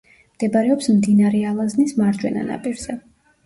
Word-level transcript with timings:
მდებარეობს 0.37 0.87
მდინარე 0.93 1.43
ალაზნის 1.51 1.95
მარჯვენა 2.03 2.51
ნაპირზე. 2.51 3.01